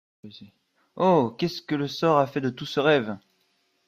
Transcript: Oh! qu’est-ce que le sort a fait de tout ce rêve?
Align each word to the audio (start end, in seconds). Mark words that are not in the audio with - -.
Oh! 0.97 1.29
qu’est-ce 1.37 1.61
que 1.61 1.75
le 1.75 1.87
sort 1.87 2.17
a 2.17 2.25
fait 2.25 2.41
de 2.41 2.49
tout 2.49 2.65
ce 2.65 2.79
rêve? 2.79 3.19